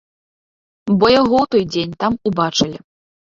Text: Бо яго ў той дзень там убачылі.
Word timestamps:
Бо 1.03 1.11
яго 1.21 1.35
ў 1.43 1.51
той 1.51 1.63
дзень 1.75 1.93
там 2.05 2.13
убачылі. 2.31 2.77